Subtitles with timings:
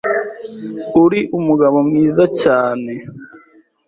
[1.03, 2.93] Uri umugabo mwiza cyane,.